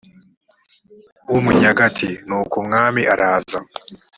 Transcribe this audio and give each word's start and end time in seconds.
w 1.31 1.33
umunyagati 1.39 2.09
nuko 2.27 2.53
umwami 2.63 3.01
araza 3.13 3.59